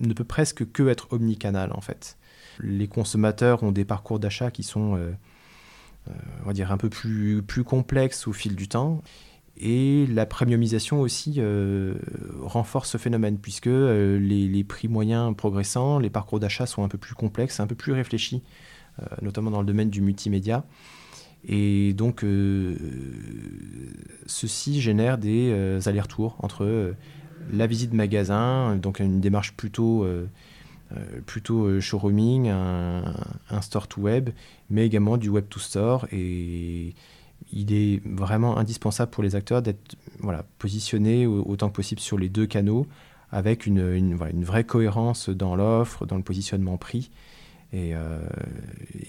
[0.00, 2.16] ne peut presque que être omnicanal en fait.
[2.60, 5.12] Les consommateurs ont des parcours d'achat qui sont euh,
[6.42, 9.02] on va dire un peu plus, plus complexe au fil du temps.
[9.58, 11.94] Et la premiumisation aussi euh,
[12.42, 16.98] renforce ce phénomène, puisque euh, les, prix moyens progressant, les parcours d'achat sont un peu
[16.98, 18.42] plus complexes, un peu plus réfléchis,
[19.22, 20.64] notamment dans le domaine du multimédia.
[21.48, 22.24] Et donc,
[24.26, 26.94] ceci génère des allers-retours entre
[27.52, 30.26] la visite magasin, donc une démarche plutôt euh,
[31.26, 34.30] plutôt euh, showrooming, un, store to web,
[34.70, 36.06] mais également du web to store.
[36.12, 36.94] Et
[37.52, 42.28] il est vraiment indispensable pour les acteurs d'être voilà, positionnés autant que possible sur les
[42.28, 42.86] deux canaux
[43.32, 47.10] avec une, une, vraie cohérence dans l'offre, dans le positionnement prix.
[47.72, 48.20] Et, euh,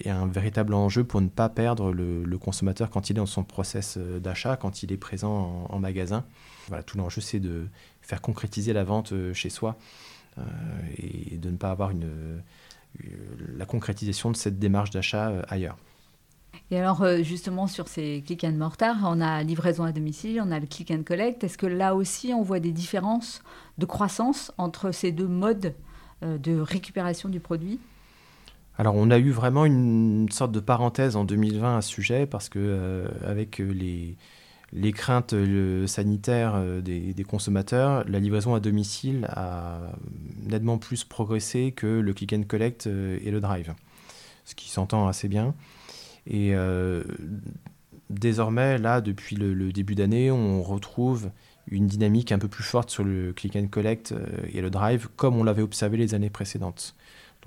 [0.06, 3.96] un véritable enjeu pour ne pas perdre le, consommateur quand il est dans son process
[3.98, 6.24] d'achat, quand il est présent en, en magasin.
[6.66, 7.68] Voilà, tout l'enjeu, c'est de
[8.02, 10.17] faire concrétiser la vente chez soi euh,
[10.96, 12.38] et de ne pas avoir une, euh,
[13.56, 15.76] la concrétisation de cette démarche d'achat euh, ailleurs.
[16.70, 20.58] Et alors, justement, sur ces click and mortar, on a livraison à domicile, on a
[20.58, 21.42] le click and collect.
[21.44, 23.42] Est-ce que là aussi, on voit des différences
[23.78, 25.74] de croissance entre ces deux modes
[26.22, 27.78] de récupération du produit?
[28.76, 32.48] Alors on a eu vraiment une sorte de parenthèse en 2020 à ce sujet parce
[32.48, 34.16] que avec les,
[34.72, 39.80] les craintes euh, sanitaires euh, des, consommateurs, la livraison à domicile a
[40.46, 43.74] nettement plus progressé que le click and collect euh, et le drive,
[44.44, 45.54] ce qui s'entend assez bien.
[46.30, 46.52] Et
[48.10, 51.30] désormais, là, depuis le, début d'année, on retrouve
[51.70, 54.14] une dynamique un peu plus forte sur le click and collect
[54.52, 56.94] et le drive, comme on l'avait observé les années précédentes.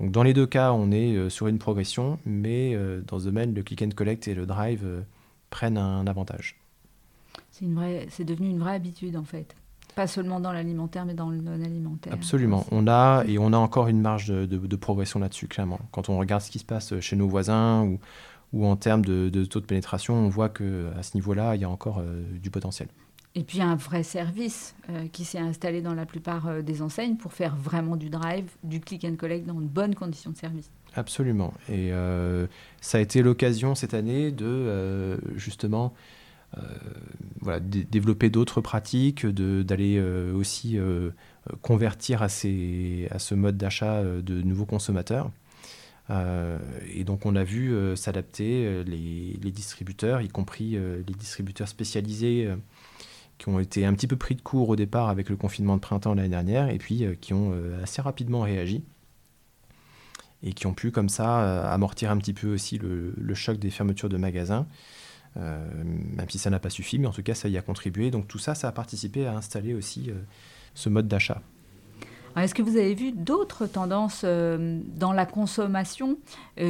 [0.00, 3.62] Donc dans les deux cas, on est sur une progression, mais dans ce domaine, le
[3.62, 4.84] click and collect et le drive
[5.50, 6.61] prennent un avantage.
[7.52, 9.54] C'est devenu une vraie habitude en fait.
[9.94, 12.14] Pas seulement dans l'alimentaire, mais dans le non-alimentaire.
[12.14, 12.64] Absolument.
[12.70, 15.80] On a, et on a encore une marge de, progression là-dessus, clairement.
[15.90, 18.00] Quand on regarde ce qui se passe chez nos voisins ou,
[18.52, 21.68] ou en termes de, taux de pénétration, on voit qu'à ce niveau-là, il y a
[21.68, 22.88] encore euh, du potentiel.
[23.34, 27.16] Et puis un vrai service euh, qui s'est installé dans la plupart euh, des enseignes
[27.16, 30.70] pour faire vraiment du drive, du click and collect dans de bonnes conditions de service.
[30.94, 31.54] Absolument.
[31.70, 31.90] Et
[32.82, 35.94] ça a été l'occasion cette année de justement
[37.42, 41.10] voilà, développer d'autres pratiques, d'aller euh, aussi euh,
[41.60, 45.30] convertir à, ces, à ce mode d'achat de nouveaux consommateurs.
[46.08, 52.48] et donc on a vu s'adapter les, les, distributeurs, y compris les distributeurs spécialisés
[53.38, 55.80] qui ont été un petit peu pris de court au départ avec le confinement de
[55.80, 58.84] printemps l'année dernière, et puis qui ont assez rapidement réagi,
[60.44, 64.08] et qui ont pu comme ça amortir un petit peu aussi le choc des fermetures
[64.08, 64.68] de magasins.
[65.38, 68.10] Euh, même si ça n'a pas suffi, mais en tout cas, ça y a contribué.
[68.10, 70.14] Donc tout ça, ça a participé à installer aussi euh,
[70.74, 71.40] ce mode d'achat.
[72.36, 76.16] Est-ce que vous avez vu d'autres tendances euh, dans la consommation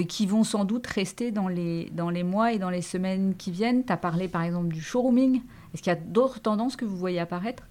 [0.09, 3.53] qui vont sans doute rester dans les, dans les mois et dans les semaines qui
[3.53, 3.85] viennent?
[3.85, 5.41] Tu as parlé par exemple du showrooming.
[5.73, 7.63] Est-ce qu'il y a d'autres tendances que vous voyez apparaître?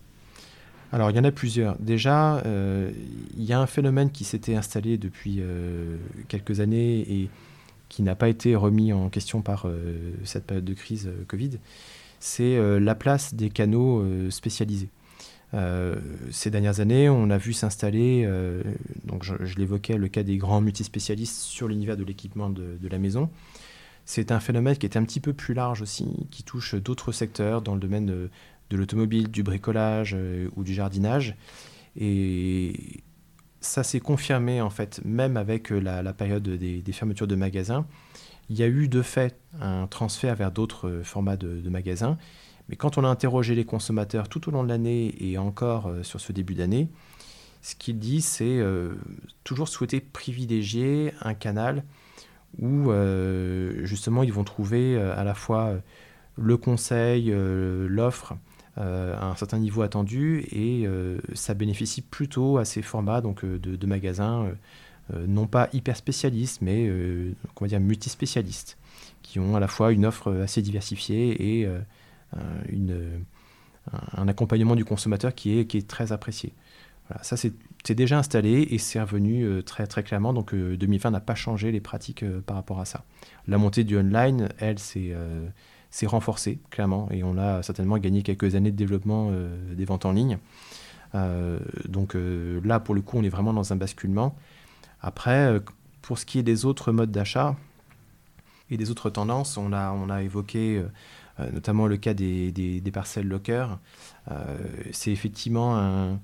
[0.93, 1.77] Alors, il y en a plusieurs.
[1.79, 5.41] Déjà, il y a un phénomène qui s'était installé depuis
[6.29, 7.29] quelques années et
[7.91, 11.59] qui n'a pas été remis en question par euh, cette période de crise euh, Covid,
[12.21, 14.89] c'est euh, la place des canaux spécialisés.
[16.31, 18.25] ces dernières années, on a vu s'installer,
[19.03, 23.29] donc je, l'évoquais, le cas des grands multispécialistes sur l'univers de l'équipement de, la maison.
[24.05, 27.61] C'est un phénomène qui est un petit peu plus large aussi, qui touche d'autres secteurs
[27.61, 28.29] dans le domaine de,
[28.77, 30.15] l'automobile, du bricolage
[30.55, 31.35] ou du jardinage.
[31.99, 33.03] Et
[33.61, 37.85] ça s'est confirmé en fait, même avec euh, la, période des, fermetures de magasins.
[38.49, 42.17] Il y a eu de fait un transfert vers d'autres euh, formats de, magasins.
[42.67, 46.03] Mais quand on a interrogé les consommateurs tout au long de l'année et encore euh,
[46.03, 46.89] sur ce début d'année,
[47.61, 48.59] ce qu'ils disent, c'est
[49.43, 51.83] toujours souhaiter privilégier un canal
[52.57, 52.91] où
[53.83, 55.75] justement ils vont trouver à la fois
[56.37, 58.33] le conseil, l'offre,
[58.77, 63.59] à un certain niveau attendu et euh, ça bénéficie plutôt à ces formats donc, euh,
[63.59, 64.49] de, magasins
[65.27, 66.89] non pas hyper spécialistes mais
[67.53, 68.77] comment dire, multispécialistes
[69.21, 71.67] qui ont à la fois une offre assez diversifiée et
[72.69, 73.25] une,
[74.13, 76.53] un accompagnement du consommateur qui est, qui est très apprécié.
[77.09, 80.31] Voilà, ça c'est déjà installé et c'est revenu très, très clairement.
[80.31, 83.03] Donc 2020 n'a pas changé les pratiques par rapport à ça.
[83.47, 85.13] La montée du online, elle, c'est
[85.91, 90.05] s'est renforcé, clairement, et on a certainement gagné quelques années de développement euh, des ventes
[90.05, 90.39] en ligne.
[91.13, 94.35] Euh, donc euh, là, pour le coup, on est vraiment dans un basculement.
[95.01, 95.59] Après,
[96.01, 97.57] pour ce qui est des autres modes d'achat
[98.69, 100.81] et des autres tendances, on a, on a évoqué
[101.53, 103.79] notamment le cas des, des, des parcelles lockers.
[104.91, 106.19] c'est effectivement un,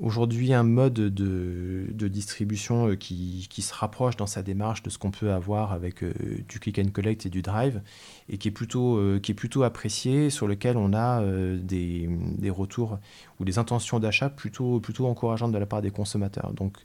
[0.00, 5.10] aujourd'hui un mode de, distribution euh, qui, se rapproche dans sa démarche de ce qu'on
[5.10, 6.12] peut avoir avec euh,
[6.48, 7.82] du click and collect et du drive
[8.28, 12.08] et qui est plutôt, euh, qui est plutôt apprécié, sur lequel on a des,
[12.50, 12.98] retours
[13.40, 16.52] ou des intentions d'achat plutôt, plutôt encourageantes de la part des consommateurs.
[16.54, 16.76] Donc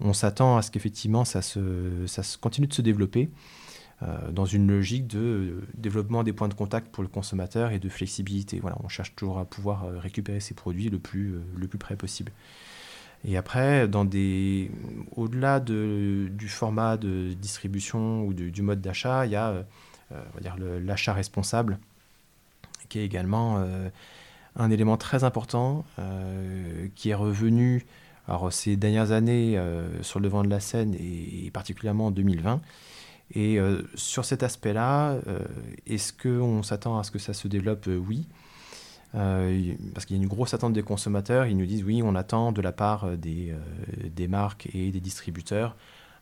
[0.00, 3.30] on s'attend à ce qu'effectivement ça, se, ça continue de se développer.
[4.02, 7.78] Euh, dans une logique de euh, développement des points de contact pour le consommateur et
[7.78, 8.60] de flexibilité.
[8.60, 11.96] Voilà, on cherche toujours à pouvoir euh, récupérer ses produits le plus, le plus près
[11.96, 12.30] possible.
[13.24, 14.70] Et après, dans des,
[15.16, 19.64] au-delà de, du format de distribution ou du mode d'achat, il y a
[20.84, 21.78] l'achat responsable,
[22.90, 23.64] qui est également
[24.54, 25.84] un élément très important,
[26.94, 27.86] qui est revenu
[28.28, 29.60] alors, ces dernières années
[30.02, 32.60] sur le devant de la scène et particulièrement en 2020
[33.34, 35.40] et euh, sur cet aspect-là, euh,
[35.86, 37.86] est-ce qu'on s'attend à ce que ça se développe?
[37.88, 38.26] Euh, Oui.
[39.94, 41.46] parce qu'il y a une grosse attente des consommateurs.
[41.46, 43.54] Ils nous disent oui, on attend de la part des,
[44.28, 45.76] marques et des distributeurs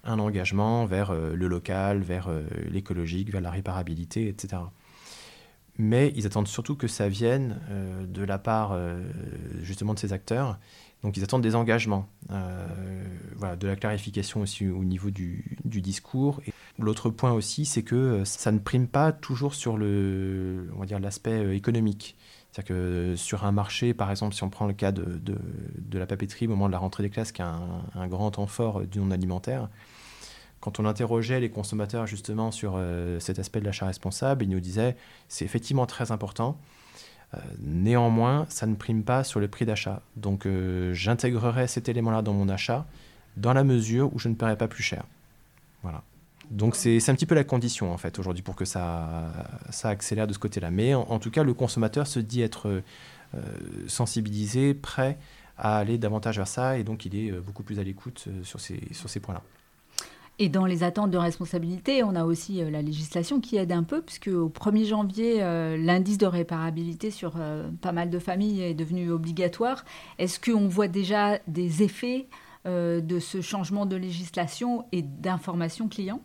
[0.07, 2.29] un engagement vers le local, vers
[2.71, 4.62] l'écologique, vers la réparabilité, etc.
[5.79, 7.59] Mais ils attendent surtout que ça vienne
[8.07, 8.79] de la part
[9.62, 10.59] justement de ces acteurs
[11.05, 16.40] donc ils attendent des engagements, de la clarification aussi au niveau du, discours.
[16.79, 20.87] L'autre point aussi, c'est que euh, ça ne prime pas toujours sur le, on va
[20.87, 22.17] dire l'aspect euh, économique.
[22.51, 26.07] C'est-à-dire que sur un marché, par exemple, si on prend le cas de, de, la
[26.07, 29.01] papeterie au moment de la rentrée des classes, qui est un, grand temps fort du
[29.01, 29.69] non alimentaire,
[30.61, 32.81] quand on interrogeait les consommateurs justement sur
[33.19, 36.57] cet aspect de l'achat responsable, ils nous disaient c'est effectivement très important.
[37.59, 40.01] néanmoins, ça ne prime pas sur le prix d'achat.
[40.17, 40.47] Donc
[40.93, 42.87] j'intégrerai cet élément-là dans mon achat
[43.37, 45.05] dans la mesure où je ne paierai pas plus cher.
[45.83, 46.05] Voilà.
[46.50, 49.33] Donc c'est un petit peu la condition en fait aujourd'hui pour que ça,
[49.70, 50.70] ça accélère de ce côté-là.
[50.70, 52.83] Mais en, tout cas, le consommateur se dit être
[53.35, 53.40] euh,
[53.87, 55.18] sensibilisé, prêt
[55.57, 58.42] à aller davantage vers ça et donc il est euh, beaucoup plus à l'écoute euh,
[58.42, 59.42] sur ces, sur ces points-là.
[60.38, 64.02] Et dans les attentes de responsabilité, on a aussi la législation qui aide un peu,
[64.02, 65.38] puisque au 1er janvier,
[65.78, 67.35] l'indice de réparabilité sur
[67.80, 69.85] pas mal de familles est devenu obligatoire.
[70.18, 72.26] Est-ce qu'on voit déjà des effets
[72.64, 76.20] de ce changement de législation et d'information client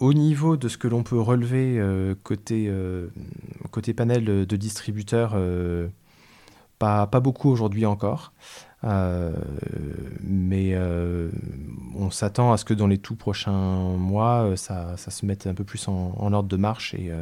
[0.00, 3.08] au niveau de ce que l'on peut relever euh, côté, euh,
[3.70, 5.88] côté panel de distributeurs, euh,
[6.78, 8.32] pas, pas beaucoup aujourd'hui encore.
[8.82, 10.74] mais
[11.94, 15.54] on s'attend à ce que dans les tout prochains mois, ça, ça se mette un
[15.54, 17.12] peu plus en, ordre de marche et,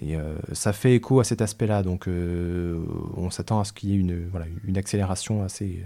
[0.00, 0.16] et
[0.52, 1.82] ça fait écho à cet aspect-là.
[1.82, 5.84] Donc on s'attend à ce qu'il y ait une, voilà, une accélération assez,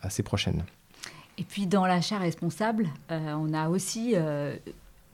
[0.00, 0.62] assez prochaine.
[1.38, 4.14] Et puis dans l'achat responsable, on a aussi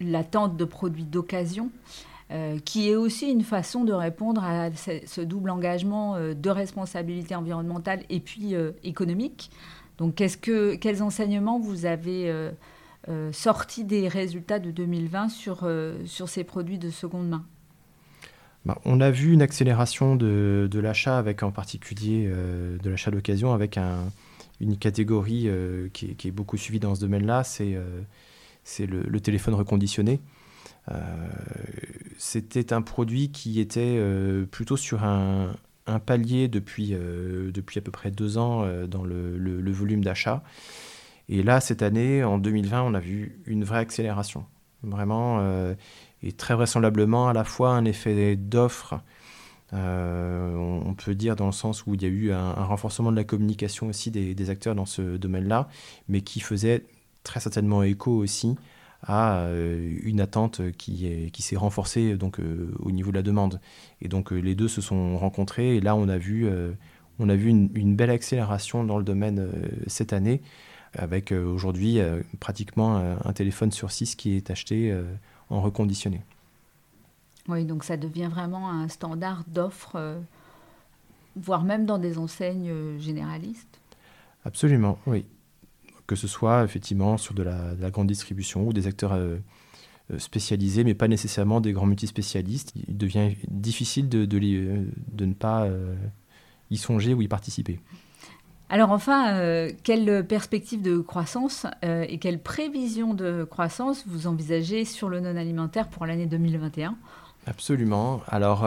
[0.04, 1.70] l'attente de produits d'occasion,
[2.32, 7.34] euh, qui est aussi une façon de répondre à ce, double engagement euh, de responsabilité
[7.34, 9.50] environnementale et puis euh, économique.
[9.98, 12.32] Donc, que, quels enseignements vous avez
[13.32, 15.70] sortis des résultats de 2020 sur,
[16.06, 17.44] sur ces produits de seconde main?
[18.64, 23.76] Bah, on a vu une accélération de, l'achat, avec en particulier de l'achat d'occasion, avec
[23.76, 23.98] un,
[24.60, 25.48] une catégorie
[25.92, 27.76] qui est, qui, est, beaucoup suivie dans ce domaine-là, c'est
[28.64, 30.20] c'est le, téléphone reconditionné.
[30.90, 30.94] Euh,
[32.18, 35.54] c'était un produit qui était euh, plutôt sur un,
[36.06, 40.42] palier depuis, euh, depuis à peu près deux ans dans le, volume d'achat.
[41.28, 44.46] Et là, cette année, en 2020, on a vu une vraie accélération.
[44.82, 45.40] Vraiment,
[46.24, 49.00] et très vraisemblablement à la fois un effet d'offre,
[49.72, 53.24] on, peut dire dans le sens où il y a eu un, renforcement de la
[53.24, 55.68] communication aussi des, des acteurs dans ce domaine-là,
[56.08, 56.84] mais qui faisait
[57.22, 58.56] très certainement écho aussi
[59.02, 63.60] à euh, une attente qui, qui s'est renforcée donc, euh, au niveau de la demande.
[64.00, 66.48] Et donc euh, les deux se sont rencontrés et là on a vu,
[67.18, 69.50] on a vu une, belle accélération dans le domaine
[69.86, 70.40] cette année
[70.94, 71.98] avec aujourd'hui
[72.38, 74.94] pratiquement un téléphone sur six qui est acheté
[75.48, 76.22] en reconditionné.
[77.48, 80.18] Oui, donc ça devient vraiment un standard d'offre,
[81.34, 83.80] voire même dans des enseignes généralistes.
[84.44, 85.24] Absolument, oui
[86.12, 89.36] que ce soit effectivement sur de la, grande distribution ou des acteurs euh,
[90.12, 92.74] euh, spécialisés, mais pas nécessairement des grands multispécialistes.
[92.86, 95.70] Il devient difficile de, de, euh, de ne pas
[96.70, 97.80] y songer ou y participer.
[98.68, 105.20] Alors enfin, quelle perspective de croissance et quelle prévision de croissance vous envisagez sur le
[105.20, 106.96] non alimentaire pour l'année 2021
[107.46, 108.22] Absolument.
[108.28, 108.66] Alors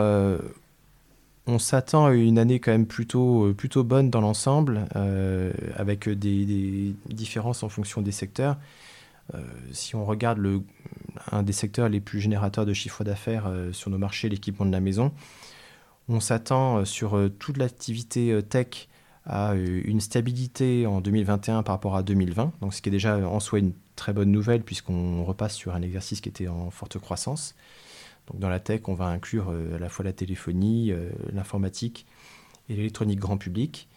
[1.48, 6.96] on s'attend à une année quand même plutôt, euh, bonne dans l'ensemble, euh, avec des,
[7.08, 8.58] différences en fonction des secteurs.
[9.34, 10.40] Euh, si on regarde
[11.32, 14.80] un des secteurs les plus générateurs de chiffre d'affaires sur nos marchés, l'équipement de la
[14.80, 15.12] maison,
[16.10, 18.88] on s'attend sur toute l'activité tech
[19.26, 23.40] à une stabilité en 2021 par rapport à 2020, donc ce qui est déjà en
[23.40, 27.56] soi une très bonne nouvelle puisqu'on repasse sur un exercice qui était en forte croissance.
[28.28, 32.06] Donc dans la tech, on va inclure euh, à la fois la téléphonie, euh, l'informatique
[32.70, 33.88] et l'électronique grand public.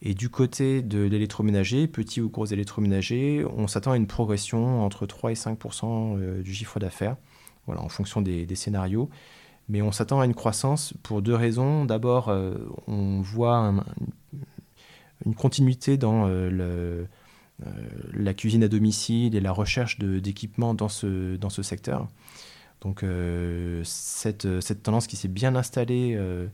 [0.00, 5.06] Et du côté de l'électroménager, petit ou gros électroménager, on s'attend à une progression entre
[5.06, 7.16] 3 et 5% euh, du chiffre d'affaires,
[7.66, 9.08] voilà, en fonction des, scénarios.
[9.68, 11.84] Mais on s'attend à une croissance pour deux raisons.
[11.84, 12.32] D'abord,
[12.86, 13.74] on voit
[15.26, 16.26] une continuité dans
[18.14, 22.08] la cuisine à domicile et la recherche d'équipements dans ce, dans ce secteur.
[22.80, 26.46] Donc euh, cette, cette, tendance qui s'est bien installée euh,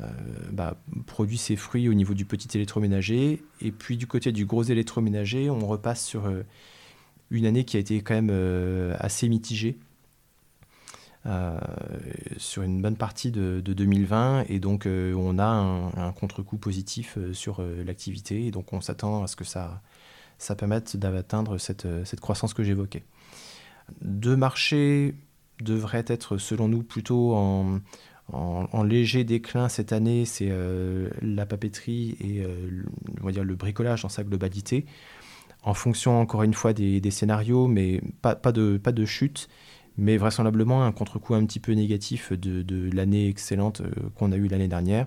[0.00, 0.06] euh,
[0.52, 3.42] bah, produit ses fruits au niveau du petit électroménager.
[3.60, 6.30] Et puis du côté du gros électroménager, on repasse sur
[7.30, 9.78] une année qui a été quand même assez mitigée.
[12.38, 18.46] sur une bonne partie de, 2020 et donc on a un, contre-coup positif sur l'activité
[18.46, 19.82] et donc on s'attend à ce que ça,
[20.38, 23.04] ça permette d'atteindre cette, cette croissance que j'évoquais.
[24.00, 25.14] Deux marchés
[25.62, 32.42] devrait être, selon nous, plutôt en, léger déclin cette année, c'est euh, la papeterie et
[32.42, 32.84] euh,
[33.22, 34.86] le bricolage dans sa globalité,
[35.62, 39.48] en fonction encore une fois des, scénarios, mais pas, pas, de, pas de chute,
[39.98, 44.48] mais vraisemblablement un contre-coup un petit peu négatif de, l'année excellente euh, qu'on a eue
[44.48, 45.06] l'année dernière.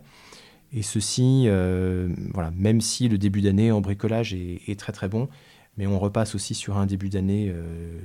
[0.76, 1.48] Et ceci,
[2.34, 5.30] voilà, même si le début d'année en bricolage est, est, très très bon,
[5.78, 7.54] Mais on repasse aussi sur un début d'année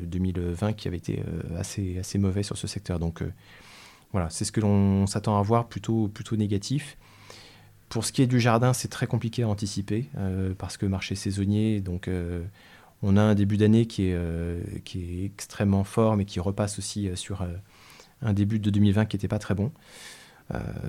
[0.04, 1.22] 2020 qui avait été
[1.58, 2.98] assez, assez mauvais sur ce secteur.
[2.98, 3.22] Donc
[4.12, 6.96] voilà, c'est ce que l'on s'attend à voir, plutôt, plutôt négatif.
[7.90, 10.06] Pour ce qui est du jardin, c'est très compliqué à anticiper
[10.56, 12.08] parce que marché saisonnier, donc
[13.02, 17.10] on a un début d'année qui, est qui est extrêmement fort, mais qui repasse aussi
[17.16, 17.46] sur
[18.22, 19.72] un début de 2020 qui n'était pas très bon.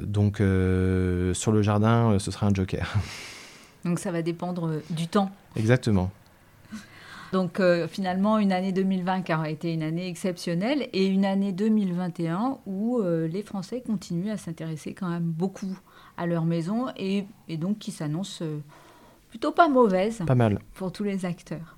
[0.01, 2.97] donc sur le jardin, ce sera un joker.
[3.85, 5.31] Donc ça va dépendre du temps.
[5.55, 6.11] Exactement.
[7.31, 11.51] Donc euh, finalement, une année 2020 qui aura été une année exceptionnelle et une année
[11.51, 15.77] 2021 où euh, les Français continuent à s'intéresser quand même beaucoup
[16.17, 18.59] à leur maison et, donc qui s'annonce euh,
[19.29, 20.23] plutôt pas mauvaise.
[20.25, 20.59] Pas mal.
[20.73, 21.77] Pour tous les acteurs.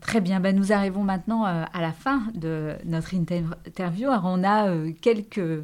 [0.00, 4.08] Très bien, ben nous arrivons maintenant à la fin de notre interview.
[4.08, 5.62] Alors on a quelques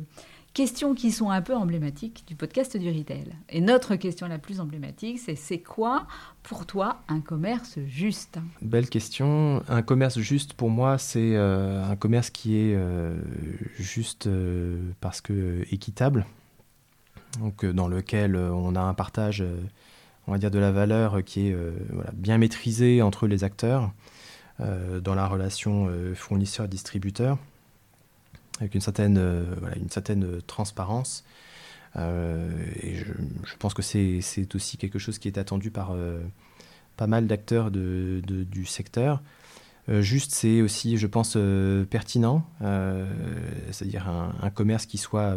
[0.57, 3.27] questions qui sont un peu emblématiques du podcast du retail.
[3.51, 6.07] Et notre question la plus emblématique, c'est c'est quoi
[6.43, 8.39] pour toi un commerce juste?
[8.63, 9.63] Belle question.
[9.69, 13.19] Un commerce juste pour moi, c'est euh, un commerce qui est euh,
[13.79, 16.25] juste euh, parce que équitable.
[17.41, 19.45] Donc dans lequel on a un partage,
[20.27, 21.57] on va dire, de la valeur qui est
[22.15, 23.93] bien maîtrisé entre les acteurs
[24.59, 27.37] dans la relation fournisseur-distributeur
[28.61, 29.45] avec une certaine, euh,
[29.77, 31.25] une certaine transparence.
[31.97, 32.51] Euh,
[32.83, 33.05] et je,
[33.59, 34.21] pense que c'est
[34.55, 36.21] aussi quelque chose qui est attendu par euh,
[36.97, 39.23] pas mal d'acteurs de, du secteur.
[39.89, 41.39] juste, c'est aussi, je pense,
[41.91, 42.45] pertinent,
[43.71, 45.37] c'est-à-dire un, commerce qui soit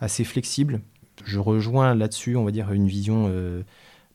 [0.00, 0.80] assez flexible.
[1.24, 3.32] Je rejoins là-dessus, on va dire, une vision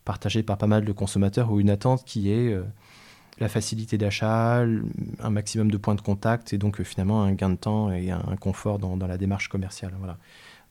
[0.05, 2.55] partagée par pas mal de consommateurs ou une attente qui est
[3.39, 4.63] la facilité d'achat,
[5.19, 8.11] un maximum de points de contact et donc euh, finalement un gain de temps et
[8.11, 9.93] un, confort dans, la démarche commerciale.
[9.99, 10.17] Voilà.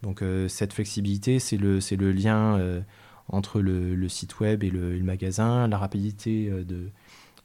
[0.03, 2.81] Donc euh, cette flexibilité, c'est le, le lien euh,
[3.29, 6.89] entre le, site web et le, magasin, la rapidité de,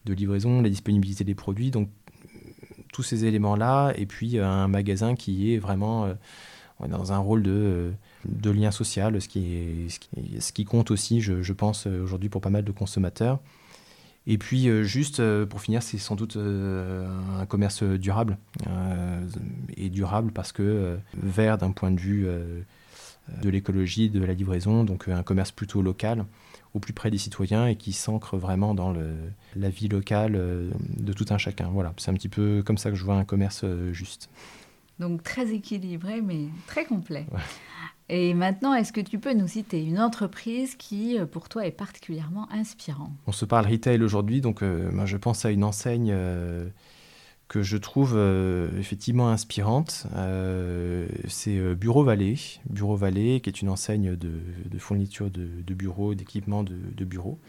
[0.06, 1.90] de, livraison, la disponibilité des produits, donc
[2.92, 6.10] tous ces éléments-là, et puis un magasin qui est vraiment
[6.86, 7.92] dans un rôle de,
[8.26, 9.88] de lien social, ce qui,
[10.40, 13.40] ce qui, compte aussi, je pense, aujourd'hui pour pas mal de consommateurs.
[14.30, 17.08] Et puis, euh, juste euh, pour finir, c'est sans doute euh,
[17.40, 18.38] un commerce durable.
[19.78, 22.28] et durable parce que vert d'un point de vue
[23.42, 26.26] de l'écologie, de la livraison, donc un commerce plutôt local,
[26.74, 29.14] au plus près des citoyens et qui s'ancre vraiment dans le,
[29.56, 31.70] la vie locale de tout un chacun.
[31.70, 34.30] Voilà, c'est un petit peu comme ça que je vois un commerce juste.
[35.00, 37.26] Donc très équilibré, mais très complet.
[38.10, 41.72] Et maintenant, est-ce que tu peux nous citer une entreprise qui, euh, pour toi, est
[41.72, 43.12] particulièrement inspirante?
[43.28, 46.70] On se parle retail aujourd'hui, donc euh, moi, je pense à une enseigne euh,
[47.50, 48.18] que je trouve
[48.78, 50.06] effectivement inspirante.
[51.28, 52.36] c'est Bureau Vallée.
[52.70, 54.30] Bureau Vallée, qui est une enseigne de,
[54.80, 57.40] fourniture de, bureaux, d'équipements de, de, bureaux.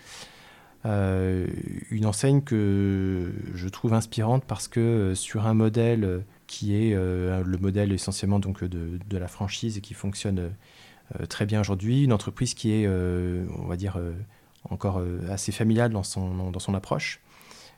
[0.84, 7.58] une enseigne que je trouve inspirante parce que sur un modèle qui est euh, le
[7.58, 10.50] modèle essentiellement donc de, la franchise et qui fonctionne
[11.20, 12.02] euh, très bien aujourd'hui.
[12.02, 14.00] Une entreprise qui est, euh, on va dire,
[14.68, 17.20] encore assez familiale dans son, dans son approche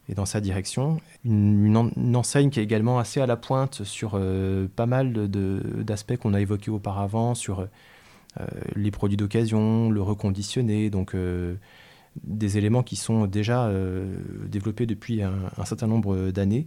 [0.08, 1.00] et dans sa direction.
[1.24, 4.18] Une, enseigne qui est également assez à la pointe sur
[4.76, 7.68] pas mal d'aspects qu'on a évoqués auparavant, sur
[8.76, 11.14] les produits d'occasion, le reconditionné, donc
[12.24, 13.70] des éléments qui sont déjà
[14.46, 16.66] développés depuis un certain nombre d'années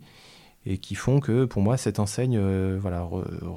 [0.65, 2.79] et qui font que pour moi cette enseigne euh,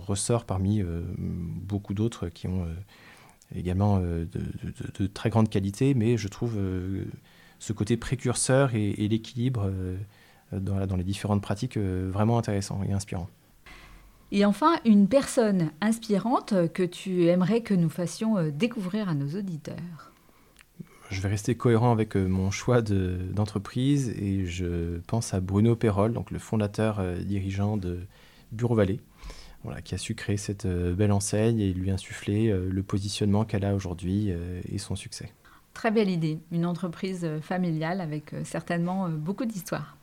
[0.06, 2.74] ressort parmi euh, beaucoup d'autres qui ont euh,
[3.54, 6.58] également de, très grande qualité, mais je trouve
[7.60, 9.70] ce côté précurseur et, l'équilibre
[10.50, 13.28] dans, les différentes pratiques vraiment intéressant et inspirant.
[14.32, 20.12] Et enfin, une personne inspirante que tu aimerais que nous fassions découvrir à nos auditeurs
[21.10, 26.12] je vais rester cohérent avec euh, mon choix d'entreprise et je pense à Bruno Perrol,
[26.12, 28.00] donc le fondateur euh, dirigeant de
[28.52, 29.00] Bureau Vallée,
[29.84, 33.74] qui a su créer cette euh, belle enseigne et lui insuffler le positionnement qu'elle a
[33.74, 34.32] aujourd'hui
[34.68, 35.32] et son succès.
[35.74, 39.96] Très belle idée, une entreprise familiale avec certainement beaucoup d'histoire.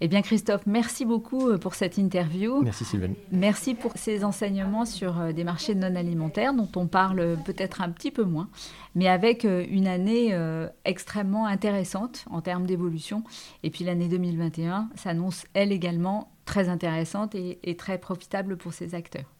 [0.00, 2.60] Eh bien, Christophe, merci beaucoup euh, pour cette interview.
[2.62, 3.12] Merci, Sylvain.
[3.30, 7.90] Merci pour ces enseignements sur euh, des marchés non alimentaires dont on parle peut-être un
[7.90, 8.48] petit peu moins,
[8.96, 10.36] mais avec euh, une année
[10.84, 13.22] extrêmement intéressante en termes d'évolution.
[13.62, 18.94] Et puis l'année 2021 s'annonce, elle également, très intéressante et, et très profitable pour ces
[18.94, 19.30] acteurs.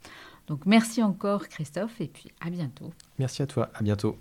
[0.47, 2.93] Donc, merci encore, Christophe, et puis à bientôt.
[3.19, 4.17] Merci à toi, à bientôt.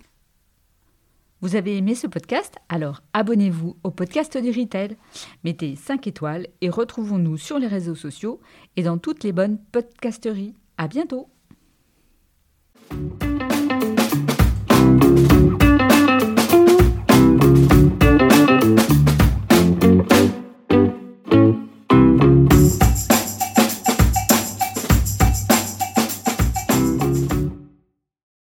[1.43, 2.55] Vous avez aimé ce podcast?
[2.69, 4.95] Alors abonnez-vous au podcast du Retail,
[5.43, 8.39] mettez 5 étoiles et retrouvons-nous sur les réseaux sociaux
[8.77, 10.55] et dans toutes les bonnes podcasteries.
[10.77, 11.27] À bientôt.